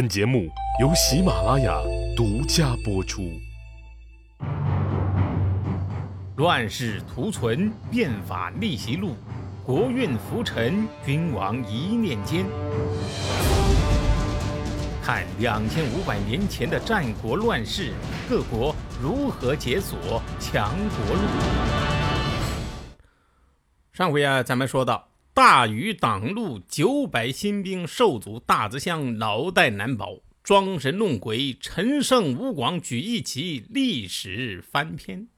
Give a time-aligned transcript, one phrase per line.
[0.00, 0.48] 本节目
[0.80, 1.78] 由喜马拉雅
[2.16, 3.38] 独家播出。
[6.36, 9.14] 乱世图存，变法逆袭录，
[9.62, 12.46] 国运浮沉，君王一念间。
[15.02, 17.92] 看两千五百年前的战国乱世，
[18.26, 21.22] 各国如何解锁强国路。
[23.92, 25.09] 上回啊，咱们说到。
[25.32, 35.28] 大禹挡路，九百新兵受阻，大泽乡脑袋难保，装神弄鬼，陈胜吴广举义旗，历史翻篇。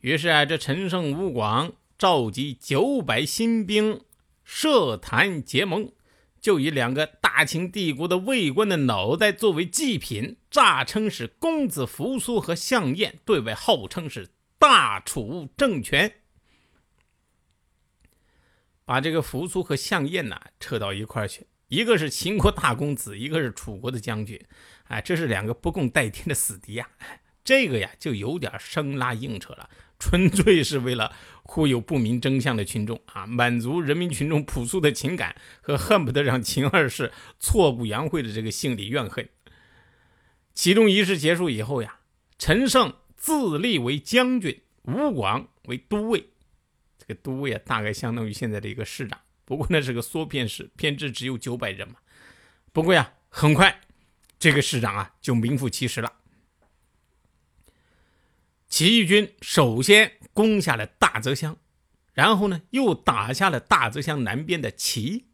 [0.00, 4.00] 于是啊，这陈胜吴广召集九百新兵，
[4.44, 5.92] 设坛结盟，
[6.40, 16.14] 就以两个大秦帝国的魏官的脑袋作为祭品，诈称是公子扶苏和项燕，对外号称是大楚政权。
[18.88, 24.40] 把这个扶苏和项燕呐扯到一块儿去，一个是秦国大公子，一个是楚国的将军，
[24.84, 26.88] 哎，这是两个不共戴天的死敌呀！
[27.44, 39.28] 这个呀就有点生拉硬扯了，纯粹是为了忽悠不明真相的群众啊，满足人民群众朴素的情感和恨不得让秦二世挫骨扬灰的这个心理怨恨。
[40.54, 41.98] 启动仪式结束以后呀，
[42.38, 46.30] 陈胜自立为将军，吴广为都尉。
[47.08, 51.94] 这个都尉啊，大概相当于现在的一个市长，不过那是个缩编市，编制只有九百人嘛。
[52.70, 53.80] 不过呀，很快
[54.38, 56.12] 这个市长啊就名副其实了。
[58.68, 61.56] 起义军首先攻下了大泽乡，
[62.12, 65.28] 然后呢又打下了大泽乡南边的齐。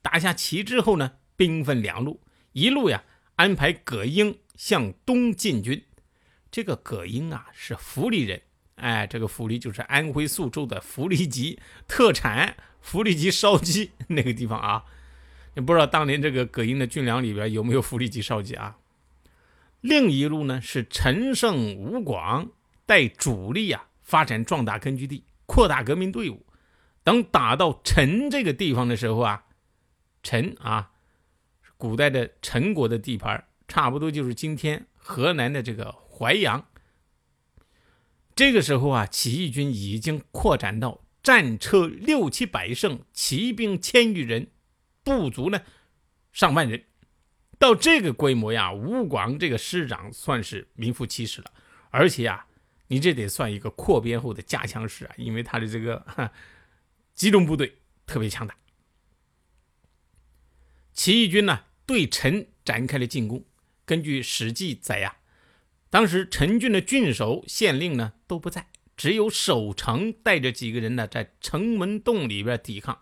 [0.00, 3.02] 打下齐之后呢，兵分两路，一路呀
[3.34, 5.84] 安排葛英向东进军。
[6.52, 8.42] 这个葛英啊是府里人。
[8.76, 14.84] 哎，这个福利就是安徽宿州的福利集特产，福利集烧鸡那个地方啊。
[15.54, 18.76] 你不知道当年这个葛英的军粮里边有没有福利集烧鸡啊？
[19.80, 22.50] 另一路呢是陈胜吴广
[22.84, 26.44] 带主力啊发展壮大根据地，扩大革命队伍。
[27.02, 29.44] 等打到陈这个地方的时候啊，
[30.22, 30.90] 陈啊，
[31.78, 36.66] 古代的陈国的地盘，差不多就是今天河南的这个淮阳。
[38.36, 44.48] 这个时候啊，起义军已经扩展到战车六七百乘，骑兵千余人，
[45.02, 45.62] 部族呢
[46.32, 46.84] 上万人。
[47.58, 51.50] 到这个规模呀，吴广这个师长算是名副其实了。
[51.88, 52.46] 而且呀，
[52.88, 56.30] 你这得算一个扩编后的加强师啊，因为他的这个
[57.14, 58.54] 集中部队特别强大。
[60.92, 63.42] 起义军呢对陈展开了进攻。
[63.86, 65.16] 根据《史记》载呀。
[65.88, 73.00] 当时陈郡的郡守、县令呢都不在，只有守城带着几个人呢在城门洞里边抵抗。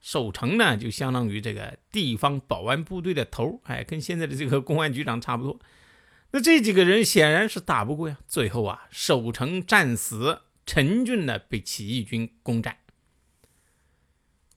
[0.00, 5.58] 守城呢就相当于这个地方保安部队的头，哎，跟现在的这个公安局长差不多。
[6.32, 8.18] 那这几个人显然是打不过呀。
[8.26, 12.78] 最后啊，守城战死，陈郡呢被起义军攻占。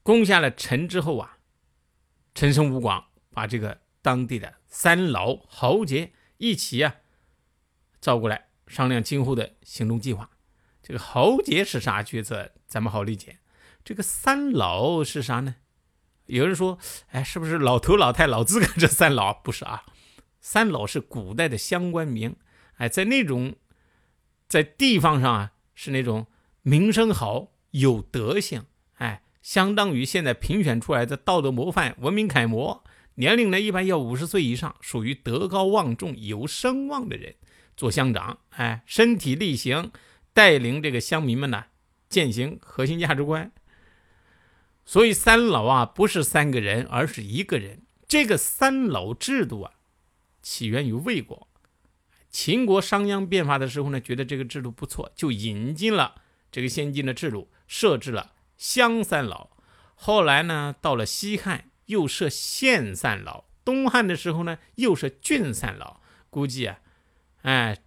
[0.03, 1.37] 攻下了陈之后啊，
[2.33, 6.95] 陈胜吴广把这个当地的三老豪杰一起啊。
[8.01, 10.29] 召过来商量今后的行动计划。
[10.81, 12.51] 这个豪杰是啥角色？
[12.67, 13.39] 咱们好理解。
[13.83, 15.55] 这个三老是啥呢？
[16.25, 16.77] 有人说，
[17.09, 18.65] 哎，是不是老头老太老资格？
[18.77, 19.83] 这三老不是啊。
[20.39, 22.35] 三老是古代的相关名。
[22.77, 23.55] 哎，在那种
[24.47, 26.27] 在地方上啊，是那种
[26.61, 32.83] 名声好、有德行，哎，相当于现在评选出来的道德模范、文明楷模。
[33.15, 37.35] 年龄呢，一般要五十岁以上，属于德高望重、有声望的人。
[37.79, 39.93] 做乡长，哎，身体力行，
[40.33, 41.67] 带领这个乡民们呢，
[42.09, 43.53] 践行核心价值观。
[44.83, 47.83] 所以三老啊，不是三个人，而是一个人。
[48.05, 49.75] 这个三老制度啊，
[50.41, 51.47] 起源于魏国。
[52.29, 56.15] 秦国商鞅变法的时候呢，觉得这个制度不错，就引进了
[56.51, 59.51] 这个先进的制度，设置了乡三老。
[59.95, 66.01] 后来呢，到了西汉又设县三老，东汉的时候呢，又设郡三老。
[66.29, 66.79] 估计啊。
[67.41, 67.77] 哎，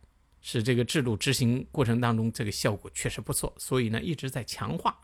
[0.41, 5.01] 是这个制度执行过程当中，这个效果确实不错，所以呢一直在强化。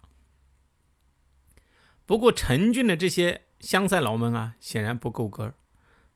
[2.06, 5.54] 不过陈俊的这些乡赛老们啊，显然不够格。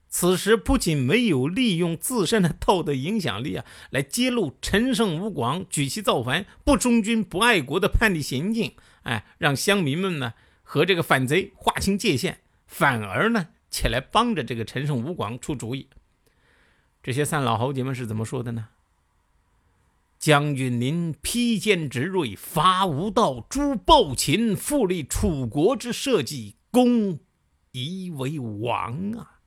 [0.08, 8.75] 此时不仅没有利用自身的道德影响力啊，来揭露陈胜吴广举旗造反、不忠君不爱国的叛逆行径，
[9.05, 15.88] 哎，让乡民们呢和这个反贼划清界限，反而呢起来帮着这个陈胜吴广出主意。
[17.02, 18.69] 这些三老豪杰们是怎么说的呢？
[20.19, 27.19] 将军您披坚执锐，伐吴道，诛暴秦，复立楚国之社稷，公
[27.72, 29.40] 宜为王啊！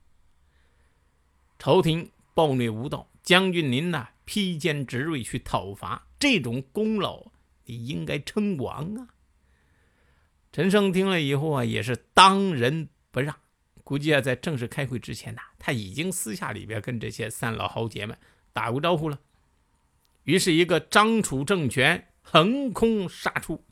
[1.58, 7.28] 朝廷暴虐无道，将军您呐披坚执锐去讨伐，这种功劳
[7.64, 9.08] 你应该称王啊。
[10.52, 13.34] 陈胜听了以后啊，也是当仁不让。
[13.86, 18.18] 估计啊，在正式开会之前呐，他已经私下里边跟这些三老豪杰们
[18.52, 19.20] 打过招呼了。
[20.24, 23.64] 于是，一个张楚政权横空杀出，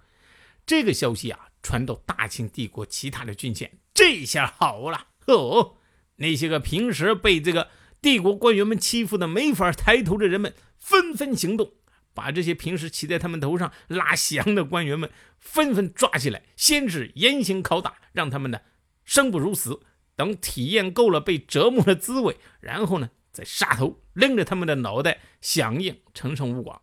[0.65, 5.79] 这个消息啊，传到大清帝国其他的郡县，这下好了哦！
[6.19, 7.71] 那些个平时被这个
[8.01, 11.73] 帝国官员们欺负的没法抬头的人们，纷纷行动，
[12.15, 15.11] 把这些平时骑在他们头上拉翔的官员们
[15.41, 18.61] 纷纷抓起来，先是严刑拷打，让他们呢
[19.05, 19.81] 生不如死。
[20.17, 26.83] 等体验够了被折磨的滋味，然后呢，再杀头，拎着他们的脑袋响应陈胜吴广。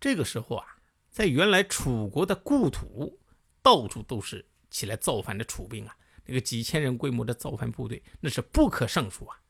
[0.00, 0.76] 这个时候啊，
[1.10, 3.18] 在原来楚国的故土，
[3.62, 9.40] 到处都是起来造反的楚兵啊，那个几千人规模的造反部队，那是不可胜数啊。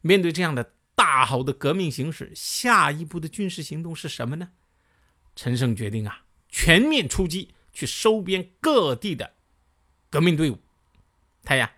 [0.00, 4.52] 面对这样的大好的革命形势，下一步的军事行动是什么呢？
[5.34, 9.34] 陈胜决定啊，全面出击，去收编各地的。
[10.12, 10.58] 革命队伍，
[11.42, 11.72] 他呀，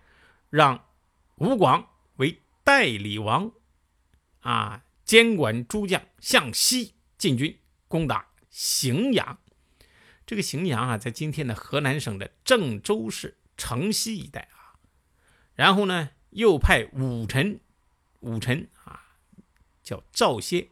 [0.49, 0.89] 让
[1.35, 1.87] 吴广
[2.17, 3.49] 为代理王，
[4.41, 9.39] 啊，监管诸将向西进军，攻打荥阳。
[10.25, 14.75] 这个荥阳啊，在今天的河南省的郑州市城西一带啊。
[15.53, 17.61] 然后呢，又派武臣，
[18.19, 19.15] 武臣啊，
[19.81, 20.71] 叫赵歇，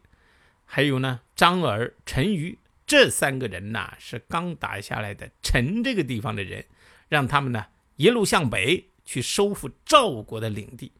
[0.65, 6.65] 还有呢，张耳、陈馀这三个人呐，是刚打下来的陈这个地方的人。
[7.07, 10.91] 让他们呢一路向北去收复赵国的领地，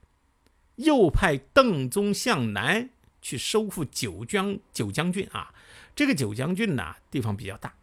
[0.76, 2.90] 又派邓宗向南
[3.22, 5.54] 去收复九江九江郡啊。
[5.96, 7.74] 这个九江郡呢地方比较大，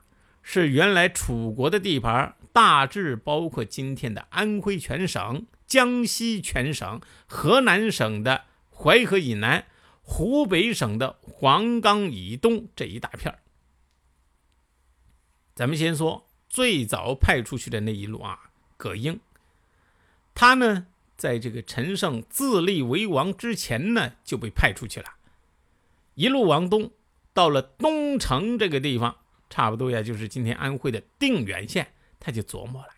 [0.42, 9.66] 是原来楚国的地盘，大致包括今天的安徽全省、江西全省、河南省的淮河以南、
[10.02, 13.38] 湖北省的黄冈以东这一大片
[15.54, 16.29] 咱们先说。
[16.50, 19.20] 最早派出去的那一路啊，葛英，
[20.34, 25.14] 他呢，在这个陈胜自立为王之前呢，就被派出去了，
[26.14, 26.90] 一路往东，
[27.32, 29.18] 到了东城这个地方，
[29.48, 32.88] 差不多呀，就是今天安徽的定远县，他就琢磨了：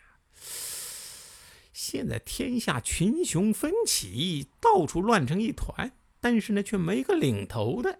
[1.74, 7.98] 现在天下群雄纷起，到处乱成一团，但是呢，却没个领头的，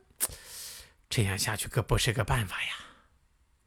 [1.10, 2.68] 这样下去可不是个办法呀。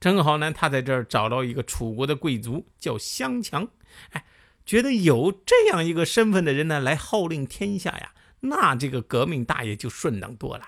[0.05, 3.67] 正好呢，他在这儿找到一个楚国的贵族，叫襄强。
[4.11, 4.23] 哎，
[4.63, 10.63] 觉得有这样一个身份的人呢，来号令天下呀，那这个革命大业就顺当多了。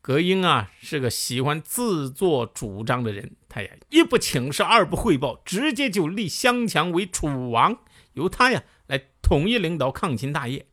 [0.00, 7.78] 葛英啊，是个喜欢自作主张的人，他呀一不请示，二不汇报，直接就立襄强为楚王，
[8.14, 10.66] 由他呀来统一领导抗秦大业。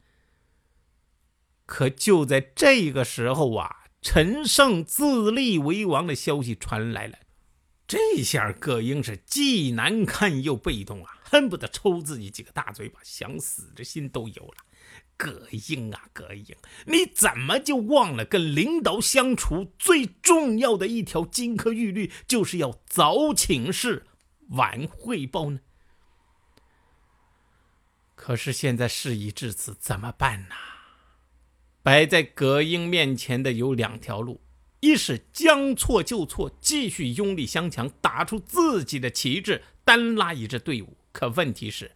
[1.67, 3.83] 可就在这个时候啊。
[4.09, 7.19] 陈胜自立为王的消息传来了，
[7.85, 14.55] 这下葛英是既难堪又被动啊，恨不得抽自己几个大嘴巴，想死的心都有了。
[15.17, 16.55] 葛英啊，葛英，
[16.85, 24.07] 你怎么就忘了跟领导相处最重要的一条金科玉律，就是要早请示，
[24.51, 25.59] 晚汇报呢？
[28.15, 30.55] 可是现在事已至此，怎么办呢？
[31.87, 34.41] 摆在葛英面前的有两条路：
[34.81, 40.97] 一是将错就错，继续拥立湘强，打出自己的旗帜，单拉一支队伍。
[41.13, 41.93] 可问题是，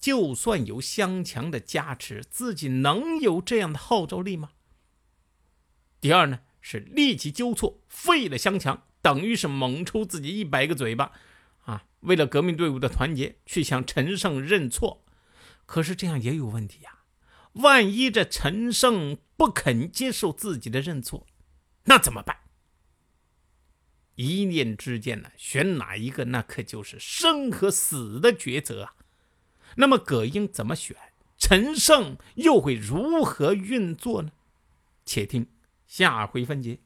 [0.00, 4.52] 就算有湘强的加持，自己能有这样的号召力吗？
[6.00, 11.12] 第二呢，是立即纠错，废了湘强，等于是猛抽自己一百个嘴巴
[11.66, 11.84] 啊！
[12.00, 15.04] 为了革命队伍的团结，去向陈胜认错。
[15.66, 16.94] 可是这样也有问题呀。
[17.54, 21.26] 万一这陈胜不肯接受自己的认错，
[21.84, 22.36] 那怎么办？
[24.16, 28.94] 一念之间呢，选哪一个，那可就是生和死的抉择啊。
[29.76, 30.96] 那么葛英怎么选？
[31.36, 34.32] 陈胜又会如何运作呢？
[35.04, 35.46] 且听
[35.86, 36.80] 下回分解。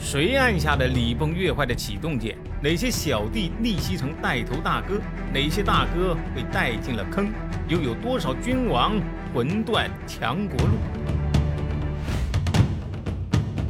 [0.00, 2.36] 谁按下了礼崩乐坏的启动键？
[2.62, 5.00] 哪些小弟逆袭成带头大哥？
[5.32, 7.32] 哪些大哥被带进了坑？
[7.66, 9.00] 又有多少君王
[9.32, 10.74] 魂断强国路？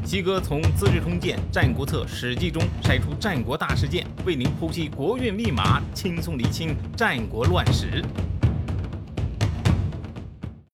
[0.04, 8.04] 西哥从《资治通鉴》《战国策》《史记》中筛出战国大事件，为您剖析国运密码，轻松理清战国乱史。